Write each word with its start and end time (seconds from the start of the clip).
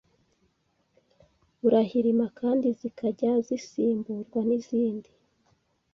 burahirima 1.59 2.25
kandi 2.39 2.67
zikajya 2.79 3.31
zisimburwa 3.47 4.39
n’izindi 4.47 5.09